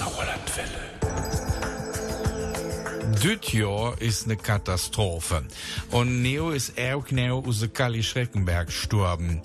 [0.00, 0.80] Sauerlandwelle.
[3.22, 5.42] Dit Jahr ist eine Katastrophe.
[5.90, 9.42] Und Neo ist auch genau aus Kali Schreckenberg gestorben.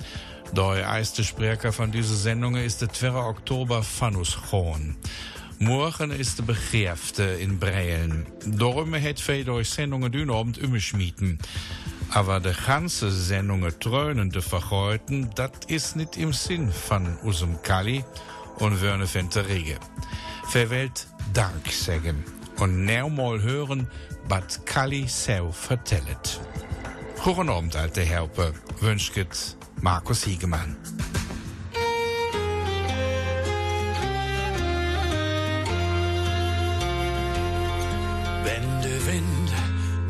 [0.54, 3.15] Der erste Sprecher von dieser Sendung ist der 2.
[3.15, 4.96] Oktober Fanus Chon.
[5.60, 8.26] Morgen ist der Begeerte in Breilen.
[8.46, 11.37] Darum hat Feder euch Sendungen dünn Abend umgeschmieden.
[12.12, 18.05] Aber de ganze Sendungen trönen te vergeuden, dat is nicht im Sinn von unserem Kali
[18.59, 19.77] und Wörne Fenterege.
[20.48, 22.23] Verwelt Dank sagen
[22.59, 23.88] und now mal hören,
[24.30, 26.40] was Kali sau vertellet.
[27.23, 29.13] Guten Abend, alte Herpe, wünscht
[29.81, 30.77] Markus Hiegemann.
[38.44, 39.52] Wenn der Wind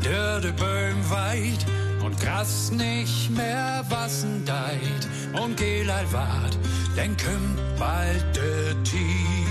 [0.02, 1.66] durch die Bäume weit
[2.04, 6.56] und Gras nicht mehr wassen deit und Gelal wart,
[6.94, 9.45] dann kommt bald der Tiet.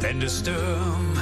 [0.00, 1.12] Wenn der Sturm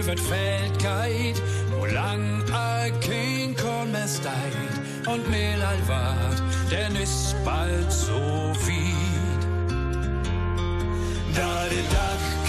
[0.00, 6.96] über das Feld geht, wo lang ein kein Korn mehr steigt und Mehlal wart, denn
[6.96, 8.94] ist bald so viel.
[11.34, 12.39] Da der Dachkader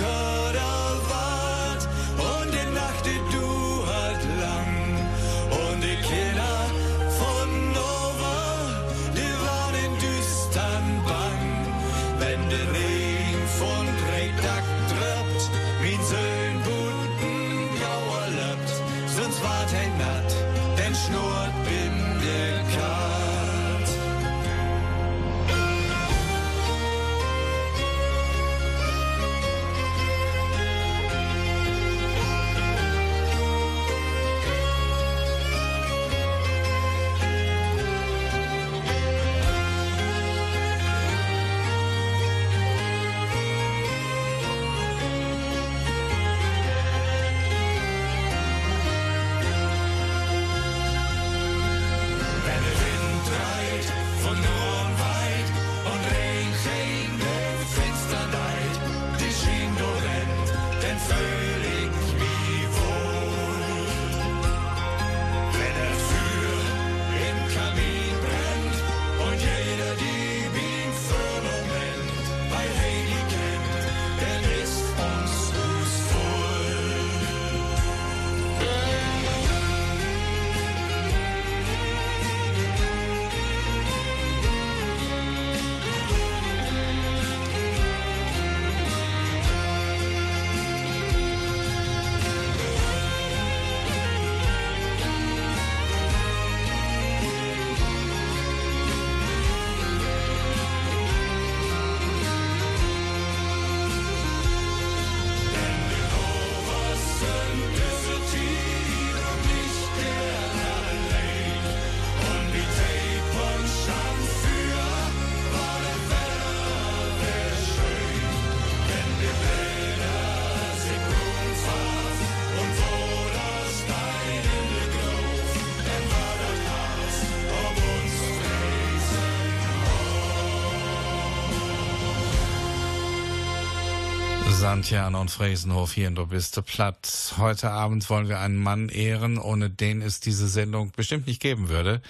[134.71, 137.33] Santian und Fresenhof hier in Du bist platt.
[137.37, 141.67] Heute Abend wollen wir einen Mann ehren, ohne den es diese Sendung bestimmt nicht geben
[141.67, 142.01] würde.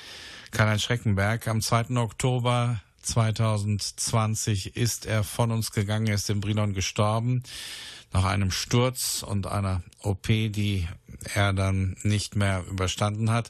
[0.52, 1.48] Karl-Heinz Schreckenberg.
[1.48, 1.98] Am 2.
[1.98, 6.06] Oktober 2020 ist er von uns gegangen.
[6.06, 7.42] Er ist in Brilon gestorben.
[8.14, 10.88] Nach einem Sturz und einer OP, die
[11.34, 13.50] er dann nicht mehr überstanden hat.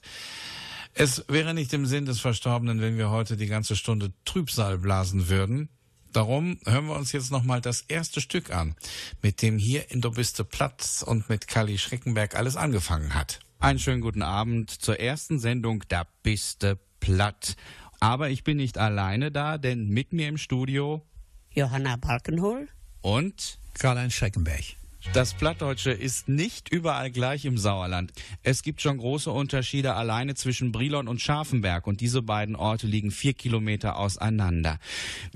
[0.94, 5.28] Es wäre nicht im Sinn des Verstorbenen, wenn wir heute die ganze Stunde Trübsal blasen
[5.28, 5.68] würden.
[6.14, 8.76] Darum hören wir uns jetzt nochmal das erste Stück an,
[9.22, 13.40] mit dem hier in Du bist du Platz und mit Kali Schreckenberg alles angefangen hat.
[13.60, 17.56] Einen schönen guten Abend zur ersten Sendung Da bist du platt.
[18.00, 21.06] Aber ich bin nicht alleine da, denn mit mir im Studio
[21.52, 22.68] Johanna Balkenhol.
[23.02, 24.81] und Karl-Heinz Schreckenberg.
[25.14, 28.12] Das Plattdeutsche ist nicht überall gleich im Sauerland.
[28.44, 33.12] Es gibt schon große Unterschiede alleine zwischen Brilon und Scharfenberg und diese beiden Orte liegen
[33.12, 34.80] vier Kilometer auseinander.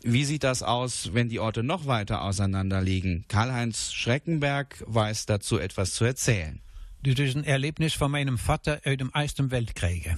[0.02, 3.26] Wie sieht das aus, wenn die Orte noch weiter auseinander liegen?
[3.28, 6.62] Karl-Heinz Schreckenberg weiß dazu etwas zu erzählen.
[7.06, 10.16] Dit is een erlebnis van mijn vader uit de Eerste Weltkrieg.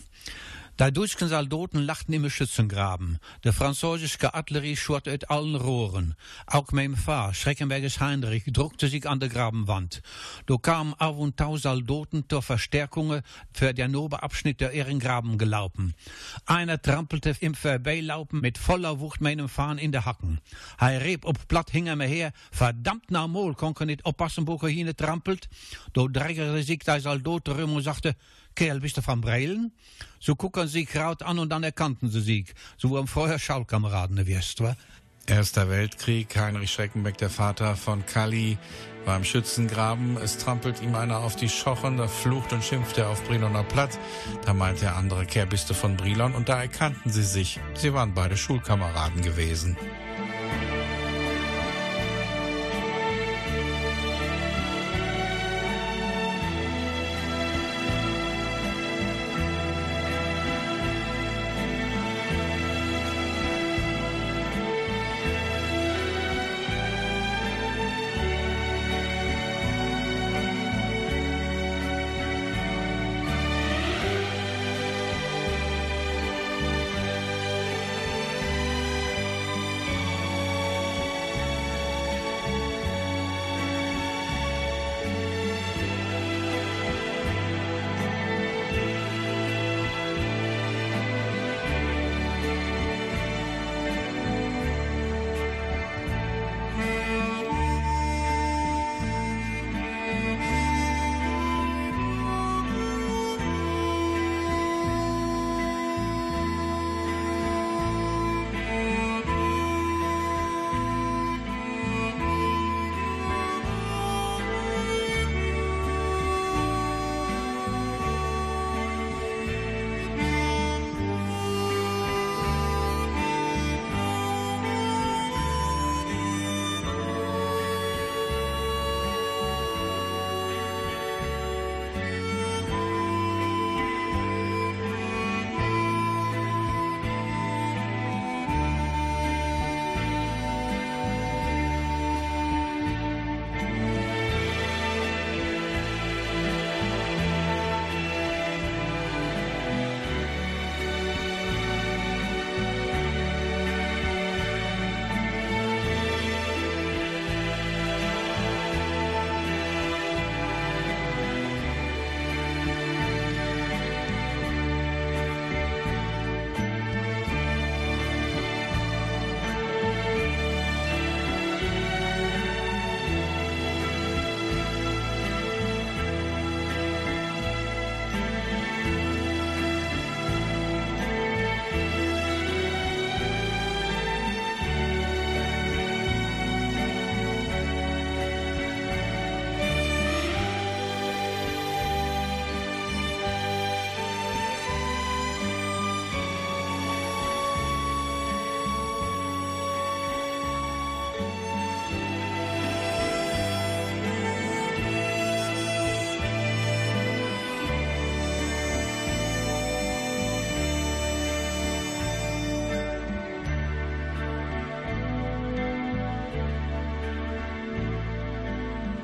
[0.79, 3.17] Die deutschen Soldaten lachten im Schützengraben.
[3.43, 6.13] Die französische Artillerie schurte uit allen Rohren.
[6.45, 10.03] Auch mein Vater, Schreckenberges Heinrich, druckte sich an der Grabenwand.
[10.45, 13.21] Da kamen auf und tau Soldaten zur Verstärkung
[13.53, 15.95] für den Oberabschnitt der Ehrengraben gelaufen.
[16.45, 20.41] Einer trampelte im Vorbeilaufen mit voller Wucht meinem Fahnen in der Hacken.
[20.77, 24.59] Er rieb op platt hing er mir her, verdammt na Mol, konke nicht oppassen, wo
[24.61, 25.49] er hin trampelt.
[25.93, 28.15] Da dreigerte sich der Soldat rum und sagte,
[28.57, 29.71] Kerl, bist du van Breilen?
[30.19, 32.55] So gucken sie Kraut an und dann erkannten sie sich.
[32.77, 34.75] So waren vorher Schallkameraden gewesen, wa?
[35.27, 38.57] Erster Weltkrieg, Heinrich Schreckenbeck, der Vater von Kalli,
[39.05, 40.17] war im Schützengraben.
[40.17, 43.99] Es trampelt ihm einer auf die Schochen, da flucht und schimpft er auf Briloner Platt.
[44.45, 46.33] Da meint der andere, Kerl, bist du von Brilon?
[46.33, 47.59] Und da erkannten sie sich.
[47.75, 49.77] Sie waren beide Schulkameraden gewesen.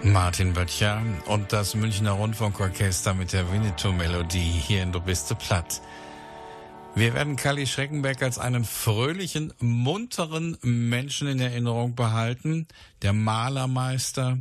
[0.03, 5.81] Martin Böttcher und das Münchner Rundfunkorchester mit der Winnetou-Melodie hier in Du bist du platt.
[6.93, 12.67] Wir werden Kali Schreckenberg als einen fröhlichen, munteren Menschen in Erinnerung behalten.
[13.01, 14.39] Der Malermeister,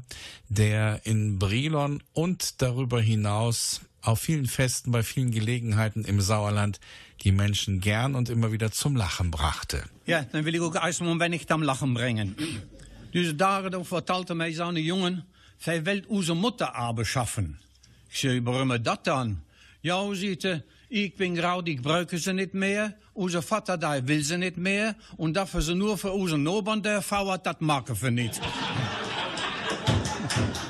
[0.49, 6.81] der in Brilon und darüber hinaus auf vielen Festen, bei vielen Gelegenheiten im Sauerland
[7.23, 9.85] die Menschen gern und immer wieder zum Lachen brachte.
[10.07, 12.37] Ja, dan wil ik ook eerst een wenig am Lachen brengen.
[13.12, 15.25] Deze dagen dan vertelde mij zo'n jongen,
[15.62, 17.61] zij wil onze moeder beschaffen.
[18.09, 19.42] Ik zei, waarom dat dan?
[19.81, 22.97] Ja, ziet u, ik ben oud, ik gebruik ze niet meer.
[23.12, 24.95] Onze vader daar wil ze niet meer.
[25.19, 28.40] En dat we ze nur voor onze nobern der vouwen, dat maken we niet.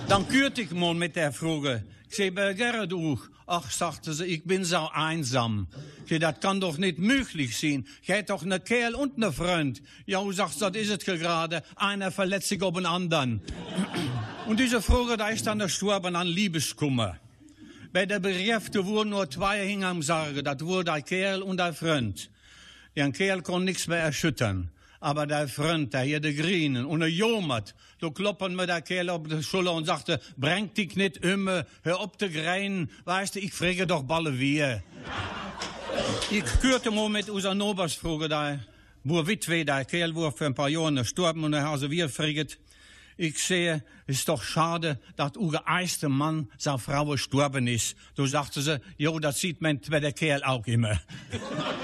[0.08, 1.82] Dan kuurt ik mal met der Frage.
[2.08, 3.30] Ich seh, bei Gerrit auch.
[3.46, 5.66] Ach, sagte sie, ich bin so einsam.
[6.04, 7.86] Ich seh, das kann doch nicht möglich sein.
[8.02, 9.80] Ich hätte doch ne Kerl und ne Freund.
[10.04, 11.62] Ja, sagt, das ist es gerade.
[11.76, 13.40] Einer verletzt sich auf den anderen.
[14.46, 17.16] Und diese Frage, da ist dann gestorben an Liebeskummer.
[17.92, 20.42] Bei der Beriefte wurden nur zwei hingen am Sarge.
[20.42, 22.28] Das wurde der Kerl und der Freund.
[22.96, 24.70] Den Kerl konnte nichts mehr erschüttern.
[24.98, 29.10] Aber der Freund, der hier de Grinen und er jomert, da kloppen mir der Kerl
[29.10, 33.40] auf die Schulter und sagte, brengt dich nicht immer, hör op te greinen, weißt du,
[33.40, 34.64] ich frage doch balle wie.
[36.30, 38.58] Ich kürte mal mit unserer Nobersfrage da,
[39.04, 42.58] wo Witwe, der Kerl, wo für ein paar Jahre gestorben und er hat wir fragt,
[43.16, 47.96] ich sehe, es ist doch schade, dass unser erster Mann, seine Frau gestorben ist.
[48.14, 51.00] Da sagte sie, jo, das sieht mein zweiter Kerl auch immer.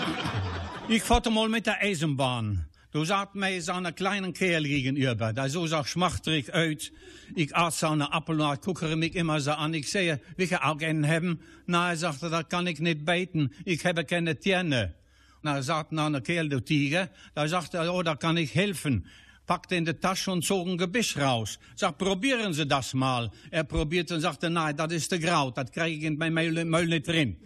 [0.88, 2.68] ich fahre mal mit der Eisenbahn.
[2.90, 6.90] Da sagt mir seine kleinen Kerl gegenüber, der so sagt schmachterig uit.
[7.37, 9.75] Ich aß seine Appel und gucke mich immer so an.
[9.75, 11.40] Ich sehe, will ich auch einen haben?
[11.66, 13.50] Na, er sagte, das kann ich nicht beten.
[13.66, 14.94] Ich habe keine Tierne.
[15.42, 17.11] Na, er sagt na, Kerl, der Tiger.
[17.35, 19.06] Da sagte er, oh, da kann ich helfen.
[19.48, 21.58] Packte in die Tasche und zog ein Gebiss raus.
[21.74, 23.30] Sagt, probieren Sie das mal.
[23.50, 25.56] Er probierte und sagte, nein, das ist der Graut.
[25.56, 27.38] Das kriege ich in mein Meul nicht drin.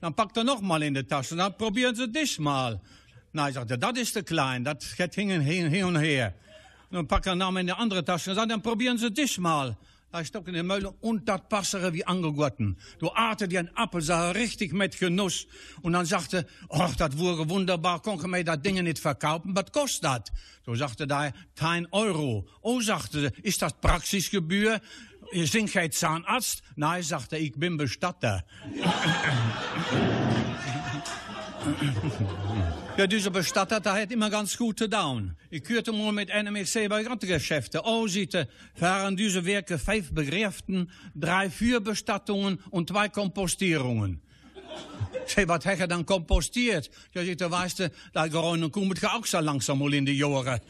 [0.00, 1.34] Dann packt er noch mal in die Tasche.
[1.34, 2.78] Dann probieren Sie das mal.
[3.32, 6.34] Ich sagte, das ist der Klein, das geht hin, und her.
[6.90, 9.10] Und dann packt er noch mal in die andere Tasche und sagt, dann probieren Sie
[9.10, 9.76] das mal.
[10.16, 12.78] Da stockt in den Müll und das Passere wie angegotten.
[12.98, 15.46] Du artet die ein Apfel, sah richtig mit Genuss.
[15.82, 19.70] Und dann sagte, ach, das wurde wunderbar, kann ich mir das Ding nicht verkaufen, was
[19.72, 20.22] kostet das?
[20.64, 22.48] Du sagte da, kein Euro.
[22.62, 24.80] Oh, sagte sie, ist das Praxisgebühr?
[25.34, 26.62] Sind Sie Zahnarzt?
[26.76, 28.42] Nein, sagte ich bin Bestatter.
[32.96, 35.36] Ja, dieser Bestatter, der hat immer ganz gute Down.
[35.50, 37.82] Ich kürte mal mit einem, ich sehe bei Geschäfte.
[37.84, 44.22] Oh, siehte, waren diese Werke fünf Begräften, drei Fürbestattungen und zwei Kompostierungen.
[45.26, 46.90] Ich sag, was hat er dann kompostiert?
[47.12, 50.62] Ja, ich da weißt du, da geräumen kommt auch so langsam mal in die Jahre.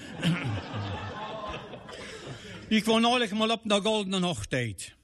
[2.68, 4.95] ich war neulich mal auf einer goldenen Hochzeit.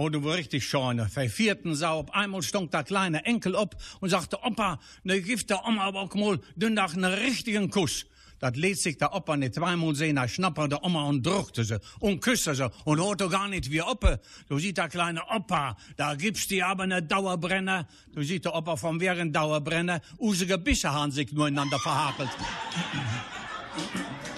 [0.00, 1.04] Oh, du war richtig schön.
[1.12, 5.44] Bei vierten Sau, auf einmal stand der kleine Enkel op und sagte, Opa, ne, gib
[5.48, 8.06] der Oma aber auch mal dünnach einen richtigen Kuss.
[8.38, 11.80] Das lädt sich der Opa nicht zweimal sehen, er schnappte der Oma und druckte sie
[11.98, 14.20] und küsste sie und hörte gar nicht wie Oppe.
[14.48, 17.88] Du siehst der kleine Opa, da gibst dir aber ne Dauerbrenner.
[18.14, 22.30] Du siehst der Opa vom während Dauerbrenner, use Gebisse haben sich nur ineinander verhakelt.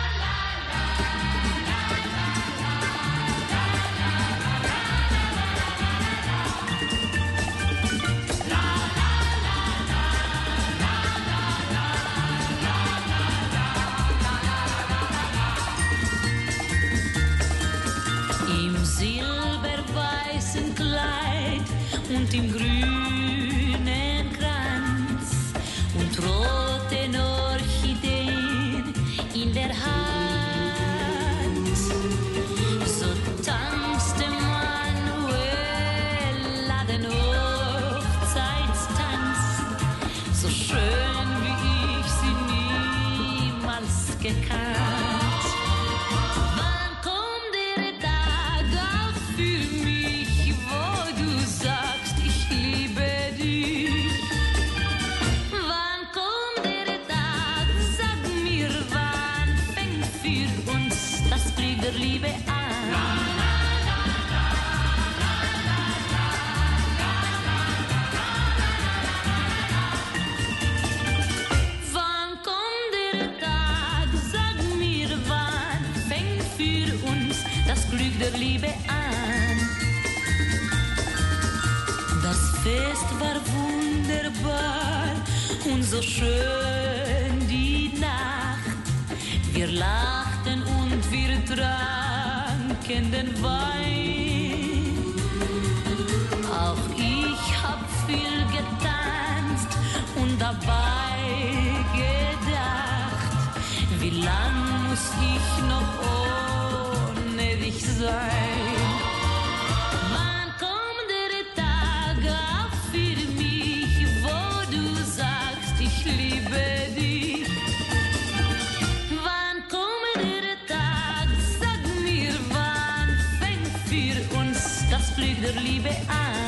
[125.41, 126.48] wieder Liebe an.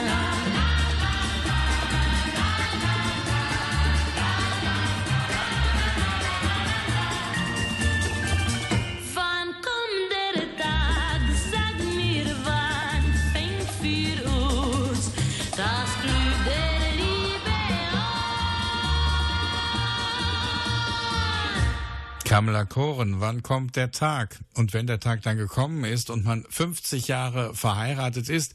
[22.31, 24.39] Kamala Koren, wann kommt der Tag?
[24.55, 28.55] Und wenn der Tag dann gekommen ist und man 50 Jahre verheiratet ist,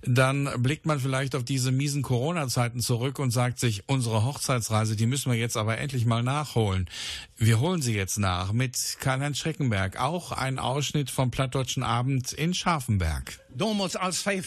[0.00, 5.04] dann blickt man vielleicht auf diese miesen Corona-Zeiten zurück und sagt sich, unsere Hochzeitsreise, die
[5.04, 6.88] müssen wir jetzt aber endlich mal nachholen.
[7.36, 10.00] Wir holen sie jetzt nach mit Karl-Heinz Schreckenberg.
[10.00, 13.38] Auch ein Ausschnitt vom Plattdeutschen Abend in Scharfenberg.
[13.54, 14.40] Damals als wij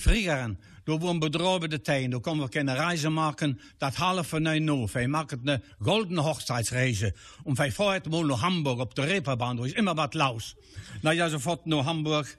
[0.83, 2.11] Daar worden bedrogen de tijd.
[2.11, 3.59] Daar kunnen we kunnen reizen maken.
[3.77, 4.91] Dat halen we nu nog.
[4.91, 7.15] Wij maken een goldene Hochzeitsreise.
[7.43, 9.57] Om wij vooruit wel naar Hamburg op de Reeperbahn.
[9.57, 10.55] Er is immer wat los.
[11.01, 12.37] Nou ja, sofort naar Hamburg.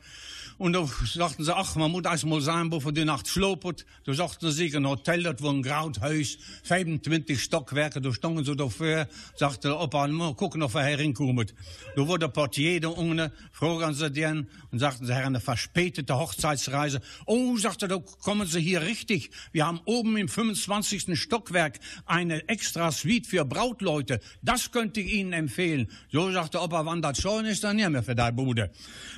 [0.58, 3.84] En dan dachten ze, ach, man moet erstmal zijn, bevor die nacht slopert.
[4.02, 8.02] Toen zochten ze een hotel, dat was een groot huis, 25 stokwerken.
[8.02, 11.52] Toen stonden ze daarvoor, zachten op aan, kijk nog waar hij inkomt.
[11.94, 17.00] Toen wordt de portier eronder, vroegen ze den, und sagten sie, Herr, eine verspätete Hochzeitsreise.
[17.26, 19.30] Oh, sagte, da kommen Sie hier richtig.
[19.52, 21.16] Wir haben oben im 25.
[21.16, 24.18] Stockwerk eine extra Suite für Brautleute.
[24.42, 25.86] Das könnte ich Ihnen empfehlen.
[26.10, 28.72] So sagte Opa, wann das schon ist, dann nicht mehr für deine Bude.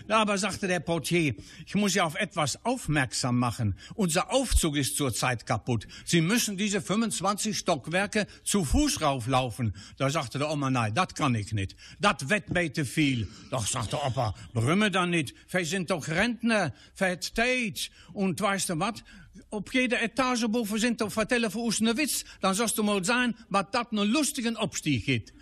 [0.08, 1.34] Aber sagte der Portier,
[1.64, 3.76] ich muss ja auf etwas aufmerksam machen.
[3.94, 5.88] Unser Aufzug ist zurzeit kaputt.
[6.04, 9.74] Sie müssen diese 25 Stockwerke zu Fuß rauflaufen.
[9.96, 11.76] Da sagte der Oma, nein, das kann ich nicht.
[11.98, 13.26] Das wettbete viel.
[13.50, 15.34] Doch sagte Opa, brümme dann nicht.
[15.48, 17.90] Wir sind doch Rentner, versteht.
[18.12, 19.04] Und weißt du was?
[19.50, 22.24] Op jede Etage boven sind doch vertellen voor ons een Witz.
[22.40, 25.32] Dan sollst du mal sein, was dat einen lustigen Abstieg gibt.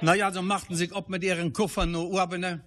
[0.00, 2.62] naja, dann machten sie ob mit ihren Koffern nur oben.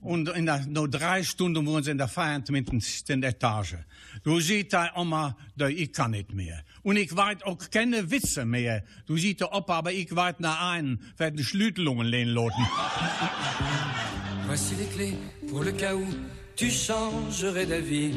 [0.00, 3.24] Und in der, nur drei Stunden waren sie in der 25.
[3.24, 3.78] Etage.
[4.22, 6.62] Du siehst da Oma, da ich kann nicht mehr.
[6.82, 8.84] Und ich weiß auch keine Witze mehr.
[9.06, 12.64] Du siehst der Opa, aber ich weiß nach einen, werden Schlütelungen lehnen lassen.
[14.48, 15.14] Voici les clés
[15.50, 16.06] pour le cas où
[16.56, 18.14] tu changerais d'avis.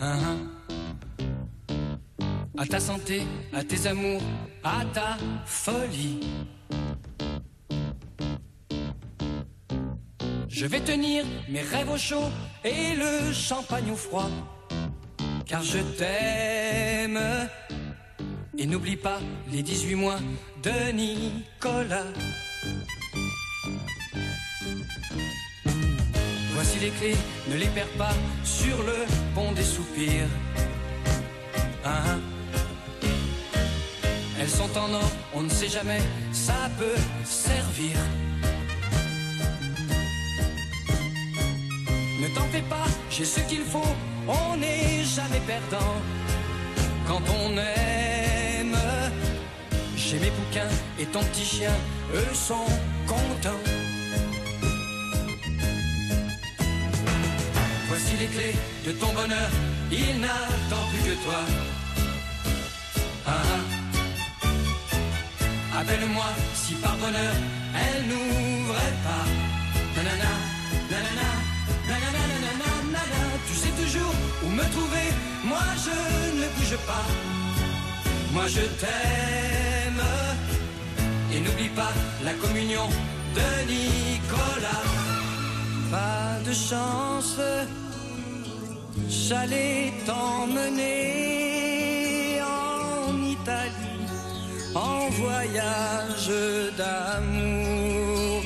[0.00, 0.38] Hein.
[2.56, 3.20] À ta santé,
[3.52, 4.22] à tes amours,
[4.64, 6.20] à ta folie.
[10.48, 12.30] Je vais tenir mes rêves au chaud
[12.64, 14.30] et le champagne au froid.
[15.44, 17.20] Car je t'aime.
[18.56, 19.20] Et n'oublie pas
[19.52, 20.18] les 18 mois
[20.62, 22.06] de Nicolas.
[26.80, 27.16] Les clés,
[27.48, 30.28] ne les perds pas sur le pont des soupirs.
[31.84, 32.20] Hein
[34.38, 36.00] Elles sont en or, on ne sait jamais,
[36.32, 37.96] ça peut servir.
[42.20, 43.94] Ne t'en fais pas, j'ai ce qu'il faut,
[44.28, 45.94] on n'est jamais perdant.
[47.08, 48.76] Quand on aime,
[49.96, 51.72] j'ai mes bouquins et ton petit chien,
[52.14, 52.68] eux sont
[53.06, 53.75] contents.
[58.20, 59.50] Les clés de ton bonheur,
[59.90, 61.40] il n'attend plus que toi.
[63.26, 63.62] Ah, ah.
[65.80, 67.34] Appelle-moi si par bonheur
[67.74, 69.24] elle n'ouvrait pas.
[73.46, 75.08] Tu sais toujours où me trouver,
[75.44, 75.96] moi je
[76.40, 77.06] ne bouge pas.
[78.32, 80.04] Moi je t'aime.
[81.32, 81.92] Et n'oublie pas
[82.24, 82.88] la communion
[83.34, 84.84] de Nicolas.
[85.90, 87.38] Pas de chance,
[89.08, 90.90] j'allais t'emmener
[92.42, 94.06] en Italie
[94.74, 96.30] en voyage
[96.76, 98.42] d'amour.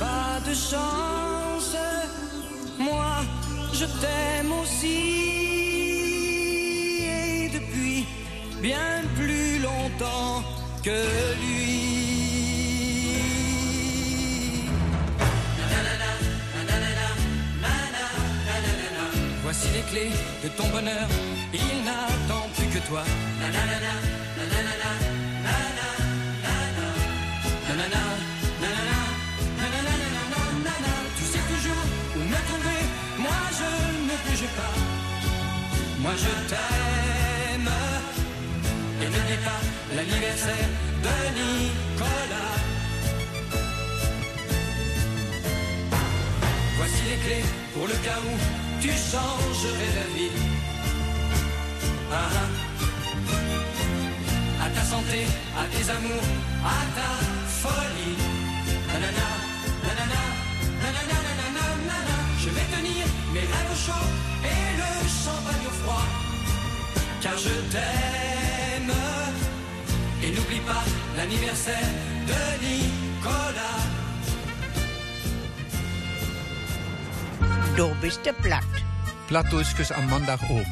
[0.00, 1.76] Pas de chance,
[2.78, 3.24] moi
[3.72, 5.00] je t'aime aussi
[7.02, 8.06] et depuis
[8.60, 10.42] bien plus longtemps
[10.82, 11.00] que
[11.40, 11.47] lui.
[19.50, 20.12] Voici les clés
[20.44, 21.08] de ton bonheur,
[21.54, 23.02] il n'attend plus que toi.
[23.40, 23.94] Nanana,
[24.36, 24.90] nanana,
[25.42, 25.88] nanana,
[31.16, 31.84] tu sais toujours
[32.16, 32.80] où me trouver,
[33.16, 33.70] moi je
[34.04, 34.16] ne
[34.58, 34.74] pas.
[36.02, 37.72] Moi je t'aime.
[39.00, 39.60] Et n'oublie pas
[39.96, 40.68] l'anniversaire
[41.04, 42.56] de Nicolas.
[46.76, 50.32] Voici les clés pour le cas où tu changerais d'avis.
[52.12, 52.48] Ah, ah.
[54.64, 55.20] À ta santé,
[55.56, 56.28] à tes amours,
[56.64, 57.10] à ta
[57.60, 58.16] folie.
[58.88, 59.28] Nanana,
[59.84, 60.22] nanana,
[60.82, 61.18] nanana,
[61.56, 62.16] nanana.
[62.40, 62.48] Je
[63.86, 64.06] chaud
[64.44, 64.90] et le
[65.22, 66.06] champagne au froid.
[67.20, 68.94] Car je t'aime.
[70.22, 70.84] Et n'oublie pas
[71.16, 71.90] l'anniversaire
[72.26, 72.97] de Nicolas.
[77.78, 78.64] Du bist du platt.
[79.28, 80.66] Plattdeutsches am Montagabend.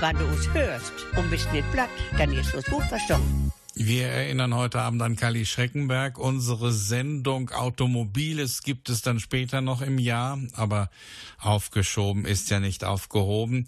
[0.00, 3.52] Wenn du uns hörst und bist nicht platt, dann ist es gut verstanden.
[3.76, 6.18] Wir erinnern heute Abend an Kali Schreckenberg.
[6.18, 10.90] Unsere Sendung Automobiles gibt es dann später noch im Jahr, aber
[11.38, 13.66] aufgeschoben ist ja nicht aufgehoben.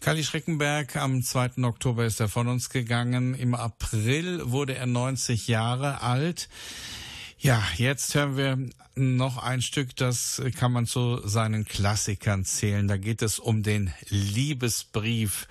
[0.00, 1.62] Kali Schreckenberg, am 2.
[1.64, 3.34] Oktober ist er von uns gegangen.
[3.34, 6.48] Im April wurde er 90 Jahre alt.
[7.42, 8.56] Ja, jetzt hören wir
[8.94, 12.86] noch ein Stück, das kann man zu seinen Klassikern zählen.
[12.86, 15.48] Da geht es um den Liebesbrief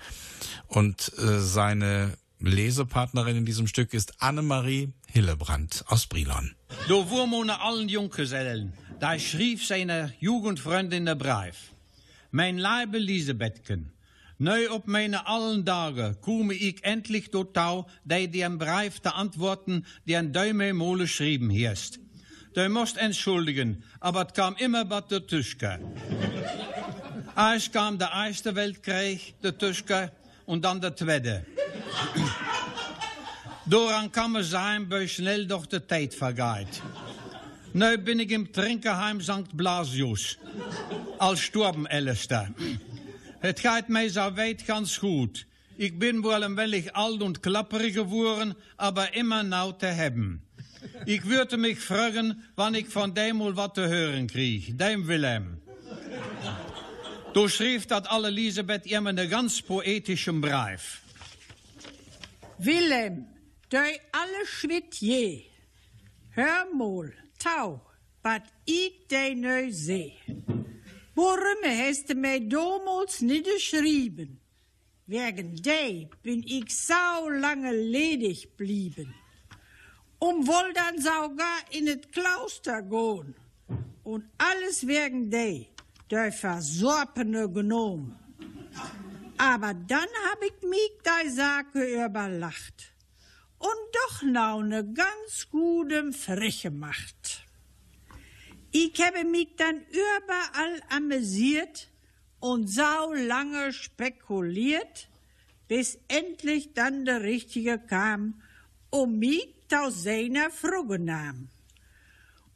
[0.68, 6.54] und äh, seine Lesepartnerin in diesem Stück ist Annemarie Hillebrand aus Brilon.
[6.88, 11.74] Da wurm ohne allen Junggesellen, da schrieb seine Jugendfreundin der Brief.
[12.30, 13.92] Mein liebe Lisebetken,
[14.42, 19.86] neu op meine allen Tage komme ich endlich dort tau, die den Brief te antworten,
[20.06, 22.00] die ein Däume Mole schrieben hirst.
[22.54, 25.78] Du musst entschuldigen, aber es kam immer bei der Tuschke.
[27.36, 30.10] Erst kam der Erste Weltkrieg, der Tuschke,
[30.44, 31.46] und dann der Tweede.
[33.64, 36.82] Doran kan me zijn, bij snel doch de tijd vergeht.
[37.72, 39.56] Nu ben ik im Trinkerheim St.
[39.56, 40.38] Blasius.
[41.18, 42.50] Als Sturbenältester.
[43.42, 45.46] Het gaat mij zo weit ganz gut.
[45.76, 50.42] Ich bin wohl ein wenig alt und klapperig geworden, aber immer nau te hebben.
[51.06, 54.78] Ich würde mich fragen, wann ich von dem mal wat te hören krieg.
[54.78, 55.60] Dem Wilhelm.
[57.32, 61.00] Du schrieb dat alle Elisabeth ihm einen ganz poetischen Brief.
[62.58, 63.26] Willem,
[63.70, 65.44] dei alle schwit je.
[66.30, 67.80] Hör mal, tau,
[68.22, 70.12] wat ik dei neu seh.
[71.14, 74.40] Warum hast du mir damals nicht geschrieben?
[75.06, 79.14] Wegen dei bin ich so lange ledig blieben.
[80.18, 83.34] Um wohl dann sogar in het Kloster gehen.
[84.04, 85.68] Und alles wegen dei,
[86.10, 88.16] der versorpene Gnom.
[89.36, 92.94] Aber dann hab ich mich dei Sache überlacht.
[93.58, 97.41] Und doch nau ne ganz gutem Friche macht.
[98.74, 101.88] Ich habe mich dann überall amüsiert
[102.40, 105.08] und sau lange spekuliert,
[105.68, 108.42] bis endlich dann der Richtige kam
[108.88, 111.48] und mich aus seiner Frage nahm.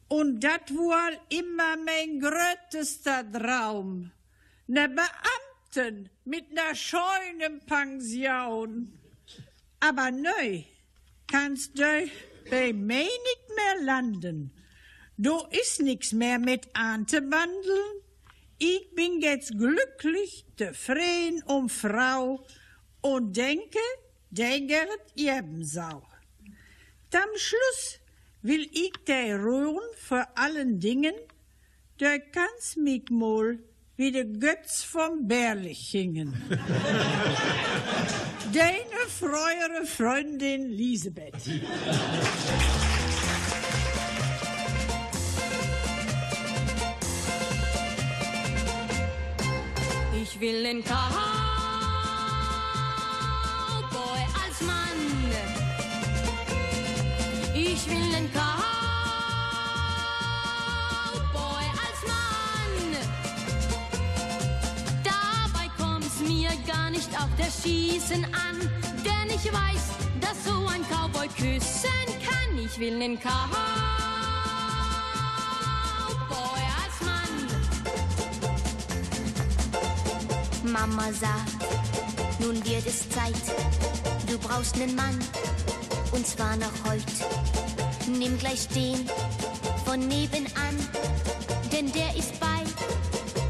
[0.07, 4.11] Und dat wohl immer mein größter Traum,
[4.65, 8.91] ne Beamten mit ner scheunen Pension.
[9.79, 10.63] Aber neu
[11.27, 12.09] kannst du
[12.49, 14.56] bei mir nicht mehr landen.
[15.19, 18.01] Du ist nix mehr mit Erntewandeln.
[18.59, 22.45] Ich bin jetzt glücklich, zufrieden um Frau
[23.01, 23.79] und denke,
[24.29, 25.81] der gehört ebenso.
[25.81, 27.99] Am Schluss
[28.43, 31.15] will ich der ruhen vor allen Dingen,
[31.99, 33.57] der kann's mich mal
[33.95, 36.31] wie der Götz vom Berlichingen.
[38.53, 41.33] Deine freuere Freundin Lisebeth.
[50.29, 50.93] Ich will den Cowboy
[54.43, 54.99] als Mann.
[57.55, 58.43] Ich will den Cowboy
[61.85, 62.97] als Mann.
[65.03, 68.69] Dabei kommt's mir gar nicht auf das Schießen an,
[69.05, 72.59] denn ich weiß, dass so ein Cowboy küssen kann.
[72.63, 74.16] Ich will den Cowboy
[80.79, 83.33] Mama sagt, nun wird es Zeit,
[84.27, 85.17] du brauchst nen Mann,
[86.11, 87.01] und zwar noch heut.
[88.07, 89.09] Nimm gleich den
[89.85, 90.75] von nebenan,
[91.71, 92.61] denn der ist bei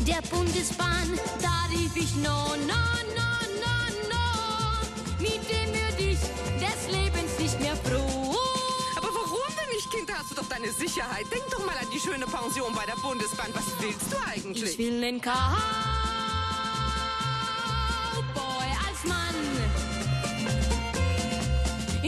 [0.08, 1.20] der Bundesbahn.
[1.42, 2.84] Da rief ich no, no,
[3.20, 3.30] no,
[3.64, 3.76] no,
[4.10, 4.26] no.
[5.20, 6.20] Mit dem würde ich
[6.64, 8.38] des Lebens nicht mehr froh.
[8.96, 10.10] Aber warum denn nicht, Kind?
[10.10, 11.26] Da hast du doch deine Sicherheit.
[11.30, 13.52] Denk doch mal an die schöne Pension bei der Bundesbahn.
[13.54, 14.72] Was willst du eigentlich?
[14.72, 15.97] Ich will den Cowboy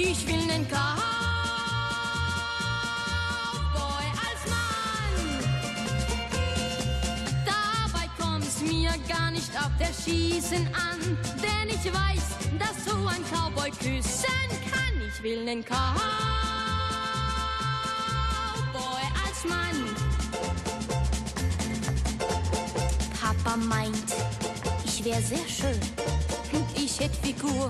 [0.01, 0.77] Ich will den Cowboy
[4.25, 5.15] als Mann.
[7.45, 13.23] Dabei kommt's mir gar nicht auf das Schießen an, denn ich weiß, dass so ein
[13.29, 15.01] Cowboy küssen kann.
[15.05, 15.75] Ich will den Cowboy
[19.25, 19.95] als Mann.
[23.19, 24.13] Papa meint,
[24.85, 25.81] ich wär sehr schön.
[26.73, 27.69] Ich hätt Figur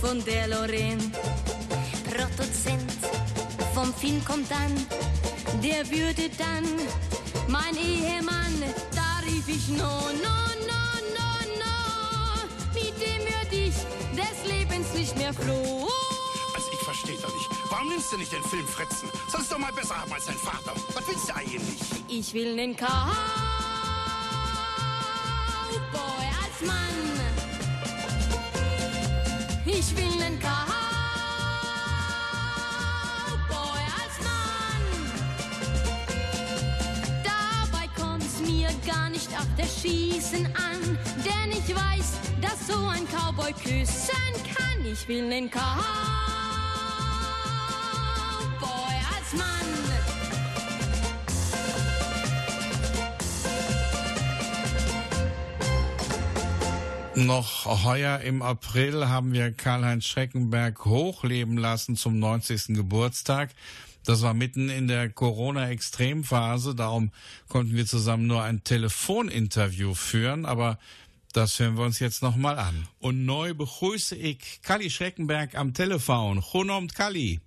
[0.00, 1.10] von der Lorraine.
[2.28, 2.92] Produzent
[3.74, 4.74] vom Film kommt dann,
[5.62, 6.64] der würde dann
[7.48, 8.62] mein Ehemann,
[8.94, 10.36] da rief ich no, no,
[10.68, 10.82] no,
[11.16, 11.28] no,
[11.62, 11.74] no.
[12.74, 13.74] Mit dem würd ich
[14.16, 15.88] des Lebens nicht mehr froh.
[16.54, 17.48] Also ich verstehe doch nicht.
[17.70, 19.08] Warum nimmst du nicht den Film Fritzen?
[19.30, 20.74] Sollst doch mal besser haben als dein Vater.
[20.94, 21.78] Was willst du eigentlich?
[22.08, 22.86] Ich will nen Cowboy
[26.42, 26.76] als Mann.
[29.64, 30.79] Ich will nen Cowboy
[38.92, 44.84] gar nicht auf das Schießen an, denn ich weiß, dass so ein Cowboy küssen kann.
[44.84, 45.60] Ich will nen Cowboy
[49.14, 49.46] als Mann.
[57.26, 62.74] Noch heuer im April haben wir Karl-Heinz Schreckenberg hochleben lassen zum 90.
[62.74, 63.50] Geburtstag.
[64.04, 67.10] Das war mitten in der Corona-Extremphase, darum
[67.48, 70.78] konnten wir zusammen nur ein Telefoninterview führen, aber
[71.32, 72.86] das hören wir uns jetzt nochmal an.
[72.98, 76.42] Und neu begrüße ich Kalli Schreckenberg am Telefon.
[76.52, 77.40] Guten Abend, Kalli.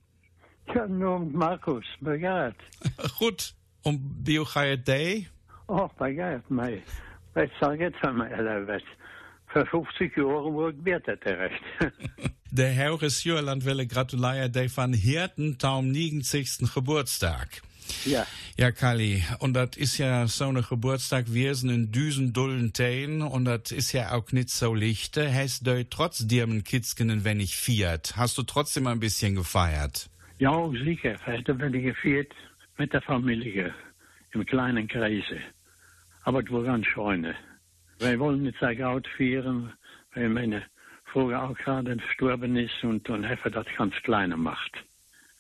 [0.68, 1.86] Guten Abend, Markus.
[3.84, 5.28] Om bio ga je day?
[5.66, 6.84] Oh, begaat mij.
[7.34, 8.84] Wat zal ik van mij erlauben?
[9.46, 11.64] Voor 50 Jahre wordt ik beter terecht.
[12.56, 16.72] Der Heures Jürland wille gratulaier day van Hirten taum 90.
[16.72, 17.64] Geburtstag.
[18.06, 18.28] ja.
[18.60, 23.24] Ja, Kali, und das ist ja so eine Geburtstag, wir sind in düsen dullen Teen
[23.24, 25.34] und das ist ja auch nicht so lichte.
[25.34, 30.12] Hast du trotz dirmen Kitzkenen, wenn ich fiert, hast du trotzdem ein bisschen gefeiert?
[30.38, 31.16] Ja, sicher.
[31.26, 32.32] Heute bin ich geviert
[32.78, 33.74] mit der Familie
[34.34, 35.40] im kleinen Kreise.
[36.22, 37.34] Aber es war ganz schön.
[37.98, 39.74] Wir wollen nicht gut feiern,
[40.14, 40.62] weil meine
[41.14, 44.84] Frau auch gerade verstorben ist und haben wir das ganz kleiner macht.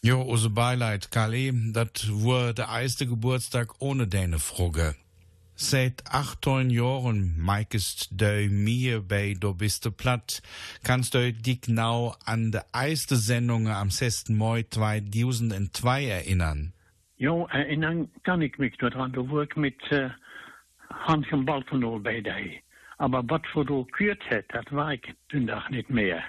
[0.03, 4.95] Jo, unser Beileid, Kali, das war der erste Geburtstag ohne deine Frage.
[5.55, 10.41] Seit 18 Jahren meikest du mir bei Du bist du platt.
[10.83, 14.29] Kannst du dich genau an die erste Sendung am 6.
[14.29, 16.73] Mai 2002 erinnern?
[17.17, 19.13] Ja, erinnern kann ich mich daran.
[19.13, 20.09] Da war ich mit äh,
[20.89, 22.62] Hans en Balkenol bij die.
[23.03, 25.01] Aber was gekürt hat, das war ich
[25.33, 26.23] den Tag nicht mehr.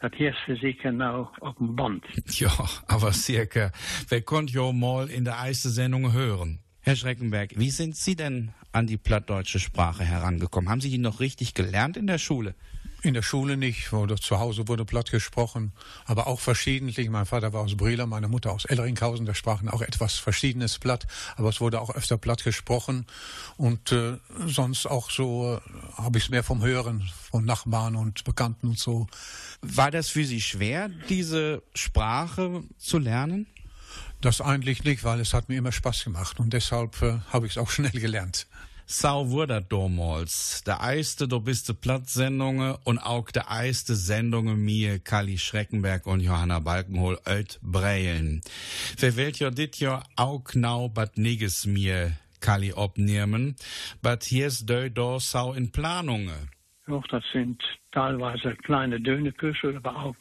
[0.00, 2.02] Das erste sicher nou auf dem Band.
[2.28, 2.50] Ja,
[2.86, 3.72] aber circa.
[4.08, 6.60] Wer konnte ja mal in der ersten Sendung hören?
[6.80, 10.70] Herr Schreckenberg, wie sind Sie denn an die plattdeutsche Sprache herangekommen?
[10.70, 12.54] Haben Sie die noch richtig gelernt in der Schule?
[13.02, 15.72] In der Schule nicht, wurde zu Hause wurde platt gesprochen,
[16.04, 17.08] aber auch verschiedentlich.
[17.10, 21.06] Mein Vater war aus Brela, meine Mutter aus Elleringhausen, da sprachen auch etwas verschiedenes platt,
[21.36, 23.06] aber es wurde auch öfter platt gesprochen
[23.56, 28.24] und äh, sonst auch so äh, habe ich es mehr vom Hören von Nachbarn und
[28.24, 29.06] Bekannten und so.
[29.62, 33.46] War das für Sie schwer, diese Sprache zu lernen?
[34.20, 37.52] Das eigentlich nicht, weil es hat mir immer Spaß gemacht und deshalb äh, habe ich
[37.52, 38.48] es auch schnell gelernt.
[38.90, 40.64] Sau wurde damals.
[40.64, 46.20] Der erste Du bist du Platt-Sendungen und auch der erste Sendungen mir, Kali Schreckenberg und
[46.20, 48.40] Johanna Balkenhol, Ölt Breilen.
[48.98, 53.56] Wählt ja dit Jahr auch genau bat niges mir, Kali obnehmen,
[54.00, 56.48] bat hier ist deu do sau in Planungen.
[56.86, 60.16] Auch das sind teilweise kleine Döneküsse, aber auch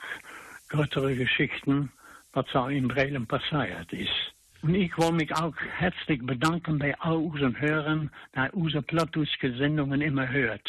[0.68, 1.90] größere Geschichten,
[2.34, 4.37] was so in Brelen passiert ist.
[4.62, 10.30] Und ich will mich auch herzlich bedanken bei all unseren Hörern, die unsere plattdeutsche immer
[10.30, 10.68] hört.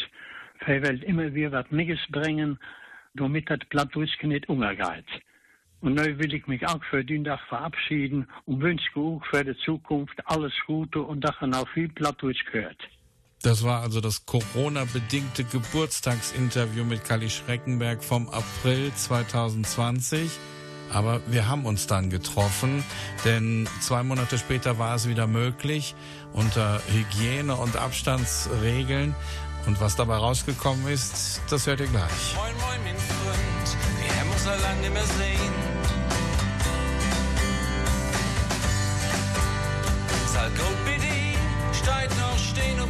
[0.65, 2.59] Wir wollen immer wieder was Neues bringen,
[3.15, 5.05] damit das Plattdeutsche nicht untergeht.
[5.81, 9.57] Und nun will ich mich auch für den Tag verabschieden und wünsche auch für die
[9.63, 12.77] Zukunft alles Gute und dass ihr noch viel Plattdeutsch hört.
[13.41, 20.29] Das war also das Corona-bedingte Geburtstagsinterview mit Kali Schreckenberg vom April 2020.
[20.91, 22.83] Aber wir haben uns dann getroffen,
[23.25, 25.95] denn zwei Monate später war es wieder möglich
[26.33, 29.15] unter Hygiene- und Abstandsregeln.
[29.65, 32.35] Und was dabei rausgekommen ist, das hört ihr gleich.
[32.35, 35.53] Moin, moin, mein Freund, wir haben uns lange mehr sehen.
[40.33, 41.37] Sag gut bei dir,
[41.73, 42.89] steigt noch stehen um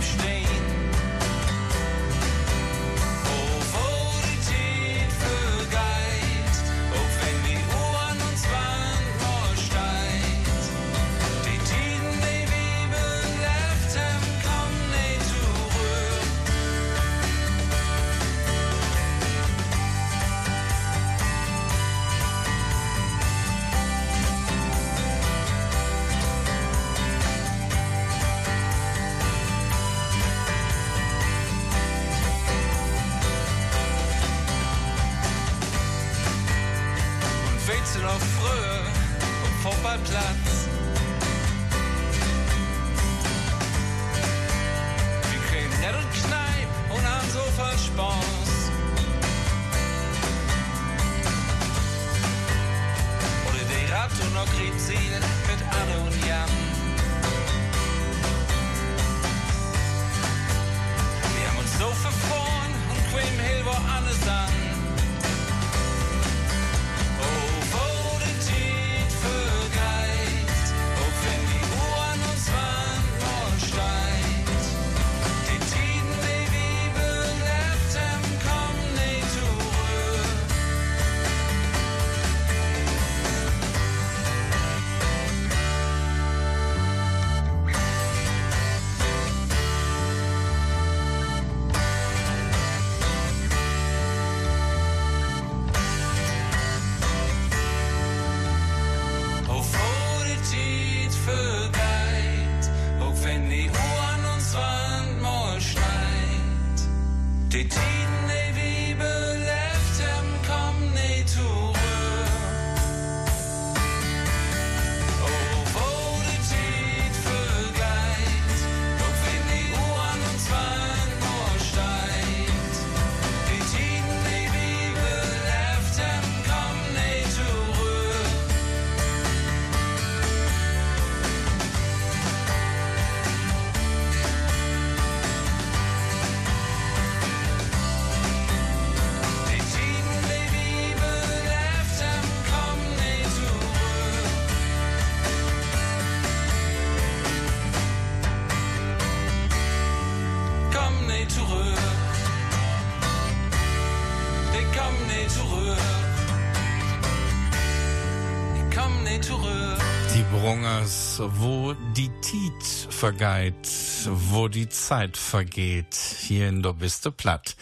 [161.22, 163.68] wo die Tiet vergeht,
[164.06, 167.56] wo die Zeit vergeht, hier in der Biste platt.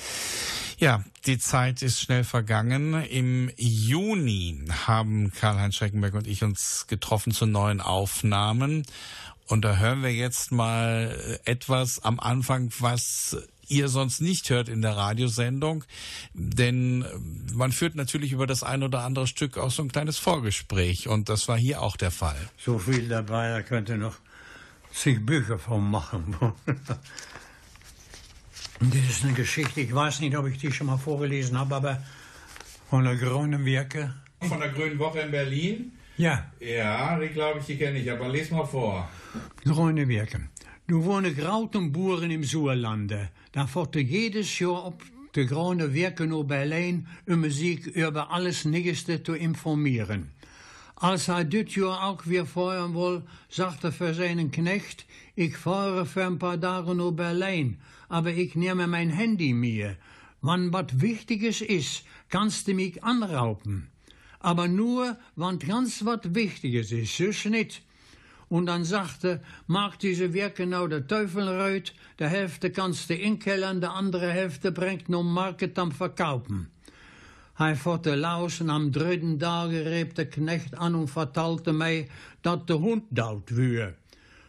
[0.78, 2.93] Ja, die Zeit ist schnell vergangen.
[3.06, 8.86] Im Juni haben Karl-Heinz Schreckenberg und ich uns getroffen zu neuen Aufnahmen.
[9.48, 14.82] Und da hören wir jetzt mal etwas am Anfang, was ihr sonst nicht hört in
[14.82, 15.84] der Radiosendung.
[16.34, 17.06] Denn
[17.53, 21.08] man führt natürlich über das ein oder andere Stück auch so ein kleines Vorgespräch.
[21.08, 22.38] Und das war hier auch der Fall.
[22.58, 24.15] So viel dabei, da könnte noch
[24.93, 26.36] zig Bücher von machen.
[28.80, 32.03] Das ist eine Geschichte, ich weiß nicht, ob ich die schon mal vorgelesen habe, aber
[32.89, 34.13] von der Grünen Werke.
[34.39, 35.93] Von der Grünen Woche in Berlin?
[36.15, 39.10] Ja, Ja, die glaube ich, die kenne ich, aber les mal vor.
[39.63, 40.49] Grüne Werke.
[40.88, 43.30] Du wohne grauten Boeren im Sauerlande.
[43.58, 49.20] Da fotte jedes Jahr op de Grüne Werke naar Berlijn um Musik über alles Nigeste
[49.24, 50.32] zu informieren.
[50.93, 56.06] Als er dit Jahr auch weer feuern will, sagt er für seinen Knecht, ich fahre
[56.06, 57.78] für ein paar Tage nach Berlin,
[58.10, 59.98] aber ich nehme mein Handy mir.
[60.41, 63.89] Wann wat Wichtiges ist, kannst du mich anrauben.
[64.39, 67.82] Aber nur, wann ganz wat Wichtiges ist, sonst nicht.
[68.50, 73.82] Und dann sagte, mag diese Werke nou der Teufel reut, der Hälfte kannst du inkellern,
[73.82, 76.70] der andere Hälfte bringt no Market am Verkaufen.
[77.58, 82.08] Hij fotte lausen am dritten Tage reep de Knecht an und vertalte mij
[82.42, 83.96] dat de Hund dood wür.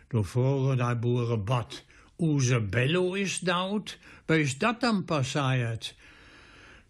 [0.08, 1.84] Du vroegen die boeren bad,
[2.18, 5.94] Oeze Bello is dood, wie is dat dan passiert?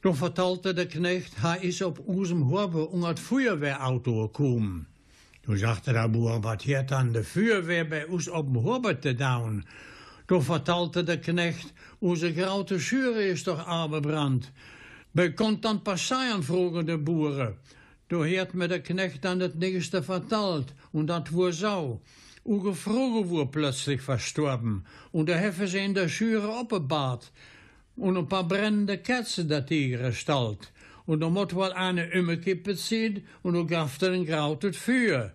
[0.01, 4.87] Du vertalte de Knecht, hij is op oezem Horbe om het Feuerwehrauto gekommen.
[5.49, 9.15] Du sagte der Boer, wat hat dann de Feuerwehr bei uns op dem Horbe te
[9.15, 9.65] down?
[10.27, 14.53] Du vertalte de Knecht, onze grote Schüre is toch abgebrand.
[15.11, 17.57] Bij kon dan passieren, vroegen de boeren.
[18.09, 22.01] Du heert me de Knecht dan het nächste vertalt, und dat wohl so.
[22.45, 27.33] Uge Vroge wohl plötzlich verstorben, und er heffe sie in der Schüre opgebahrt,
[27.97, 30.73] und ein paar brennende Kerzen dat hier gestalt.
[31.09, 35.33] Und er moet wel eine umgekippet zien, und er gaf er een grautet vuur.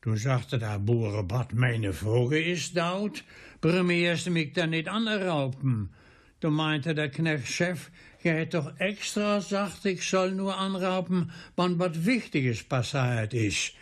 [0.00, 3.22] Toen sagte der Boerenbad, meine Vogel is dood,
[3.60, 5.90] waarom eerst mich dan niet anraupen?
[6.38, 7.90] Toen meinte der Knechtchef,
[8.22, 13.76] je hebt toch extra gesagt, ik soll nur anraupen, wann wat Wichtiges passiert is.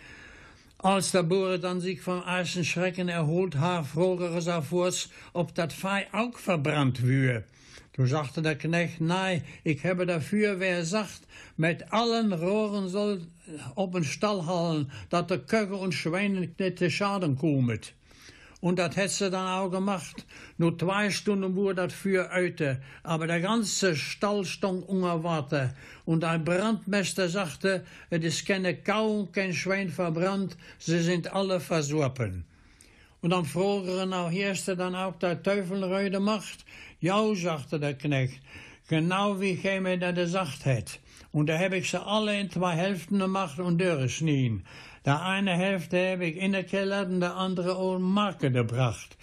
[0.82, 5.74] Als der Boer dann sich vom ersten Schrecken erholt hat, frug er sofort, ob dat
[5.74, 7.44] Vieh auch verbrannt wür.
[7.92, 11.20] Toen sagte der Knecht, nein, ich habe dafür, wer sagt,
[11.58, 13.20] mit allen Rohren soll
[13.74, 17.80] op een Stall hallen, dat de Köche und Schweine nicht zu Schaden kommen.
[18.60, 20.26] Und das hätte sie dann auch gemacht.
[20.58, 25.74] Nur zwei Stunden wurde das Feuer öte, aber der ganze Stall stand unter Wasser.
[26.04, 31.60] Und ein Brandmeister sagte, es ist keine Kau und kein Schwein verbrannt, sie sind alle
[31.60, 32.44] versorpen.
[33.22, 36.64] Und dann vroegen nou heerst er dan ook der Teufelreude Macht?
[37.00, 38.40] Ja, sagte der Knecht,
[38.88, 40.98] genau wie mir dat gesagt het.
[41.32, 44.64] Und da heb ik ze alle in zwei Hälften gemacht und durchgeschnien.
[45.10, 49.16] Der eine Hälfte heb ik in der Keller und der andere auf den Markt gebracht.